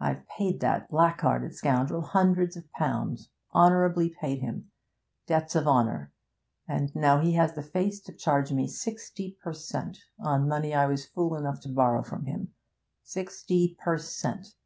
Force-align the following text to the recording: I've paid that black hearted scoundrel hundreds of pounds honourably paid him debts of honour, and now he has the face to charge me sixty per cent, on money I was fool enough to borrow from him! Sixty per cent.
I've 0.00 0.26
paid 0.26 0.58
that 0.62 0.88
black 0.90 1.20
hearted 1.20 1.54
scoundrel 1.54 2.02
hundreds 2.02 2.56
of 2.56 2.68
pounds 2.72 3.30
honourably 3.54 4.08
paid 4.20 4.40
him 4.40 4.72
debts 5.28 5.54
of 5.54 5.68
honour, 5.68 6.12
and 6.66 6.92
now 6.96 7.20
he 7.20 7.34
has 7.34 7.52
the 7.54 7.62
face 7.62 8.00
to 8.00 8.12
charge 8.12 8.50
me 8.50 8.66
sixty 8.66 9.38
per 9.40 9.52
cent, 9.52 9.98
on 10.18 10.48
money 10.48 10.74
I 10.74 10.86
was 10.86 11.06
fool 11.06 11.36
enough 11.36 11.60
to 11.60 11.68
borrow 11.72 12.02
from 12.02 12.24
him! 12.26 12.52
Sixty 13.04 13.76
per 13.80 13.96
cent. 13.96 14.56